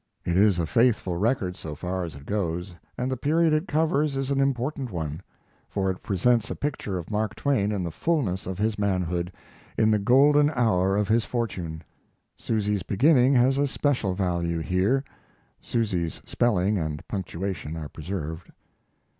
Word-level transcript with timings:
It 0.25 0.35
is 0.35 0.57
a 0.57 0.65
faithful 0.65 1.15
record 1.17 1.55
so 1.55 1.75
far 1.75 2.03
as 2.03 2.15
it 2.15 2.25
goes, 2.25 2.73
and 2.97 3.11
the 3.11 3.15
period 3.15 3.53
it 3.53 3.67
covers 3.67 4.15
is 4.15 4.31
an 4.31 4.39
important 4.39 4.89
one; 4.89 5.21
for 5.69 5.91
it 5.91 6.01
presents 6.01 6.49
a 6.49 6.55
picture 6.55 6.97
of 6.97 7.11
Mark 7.11 7.35
Twain 7.35 7.71
in 7.71 7.83
the 7.83 7.91
fullness 7.91 8.47
of 8.47 8.57
his 8.57 8.79
manhood, 8.79 9.31
in 9.77 9.91
the 9.91 9.99
golden 9.99 10.49
hour 10.55 10.97
of 10.97 11.07
his 11.07 11.23
fortune. 11.25 11.83
Susy's 12.35 12.81
beginning 12.81 13.35
has 13.35 13.59
a 13.59 13.67
special 13.67 14.15
value 14.15 14.57
here: 14.57 15.03
[Susy's' 15.61 16.19
spelling 16.25 16.79
and 16.79 17.07
punctuation 17.07 17.77
are 17.77 17.87
preserved. 17.87 18.49